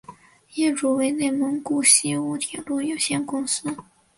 [0.55, 3.77] 业主为内蒙古锡乌铁路有限责任公司。